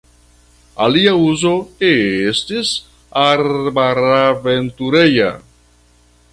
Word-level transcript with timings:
Alia 0.85 1.11
uzo 1.25 1.51
estis 1.89 2.71
arbaraventureja. 3.27 5.33